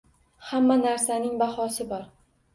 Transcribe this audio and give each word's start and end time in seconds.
Hamma 0.51 0.77
narsaning 0.79 1.37
bahosi 1.45 1.89
bor 1.95 2.11